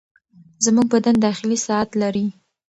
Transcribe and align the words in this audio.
زموږ 0.65 0.85
بدن 0.93 1.15
داخلي 1.25 1.57
ساعت 1.67 1.89
لري. 2.01 2.25